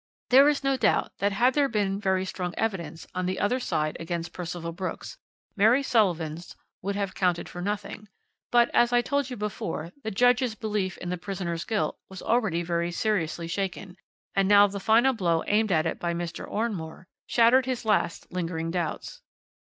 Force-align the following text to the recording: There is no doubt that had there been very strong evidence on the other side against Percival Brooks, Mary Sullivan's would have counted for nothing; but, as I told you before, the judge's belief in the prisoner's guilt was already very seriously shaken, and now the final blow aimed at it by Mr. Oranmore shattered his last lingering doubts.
There 0.31 0.49
is 0.49 0.63
no 0.63 0.77
doubt 0.77 1.11
that 1.19 1.31
had 1.31 1.53
there 1.53 1.69
been 1.69 1.99
very 2.01 2.25
strong 2.25 2.55
evidence 2.57 3.05
on 3.13 3.27
the 3.27 3.39
other 3.39 3.59
side 3.59 3.97
against 3.99 4.33
Percival 4.33 4.71
Brooks, 4.71 5.19
Mary 5.55 5.83
Sullivan's 5.83 6.55
would 6.81 6.95
have 6.95 7.13
counted 7.13 7.47
for 7.47 7.61
nothing; 7.61 8.07
but, 8.49 8.71
as 8.73 8.91
I 8.91 9.01
told 9.03 9.29
you 9.29 9.37
before, 9.37 9.91
the 10.01 10.09
judge's 10.09 10.55
belief 10.55 10.97
in 10.97 11.09
the 11.09 11.19
prisoner's 11.19 11.65
guilt 11.65 11.99
was 12.09 12.23
already 12.23 12.63
very 12.63 12.91
seriously 12.91 13.45
shaken, 13.47 13.95
and 14.33 14.47
now 14.47 14.65
the 14.65 14.79
final 14.79 15.13
blow 15.13 15.43
aimed 15.45 15.71
at 15.71 15.85
it 15.85 15.99
by 15.99 16.15
Mr. 16.15 16.49
Oranmore 16.49 17.05
shattered 17.27 17.67
his 17.67 17.85
last 17.85 18.25
lingering 18.31 18.71
doubts. 18.71 19.21